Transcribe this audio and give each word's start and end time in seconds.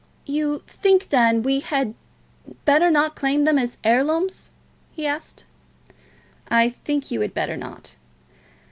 "You 0.25 0.63
think, 0.65 1.09
then, 1.09 1.43
we 1.43 1.59
had 1.59 1.93
better 2.65 2.89
not 2.89 3.15
claim 3.15 3.43
them 3.43 3.59
as 3.59 3.77
heirlooms?" 3.83 4.49
he 4.91 5.05
asked. 5.05 5.43
"I 6.49 6.69
think 6.69 7.11
you 7.11 7.21
had 7.21 7.35
better 7.35 7.55
not." 7.55 7.95